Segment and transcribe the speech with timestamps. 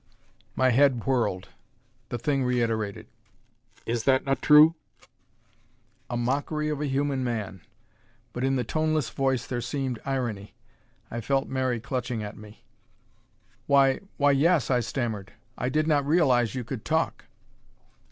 [0.55, 1.49] My head whirled.
[2.09, 3.05] The thing reiterated,
[3.85, 4.73] "Is that not true?"
[6.09, 7.61] A mockery of a human man
[8.33, 10.55] but in the toneless voice there seemed irony!
[11.11, 12.63] I felt Mary clutching at me.
[13.67, 15.33] "Why why, yes," I stammered.
[15.55, 17.25] "I did not realize you could talk."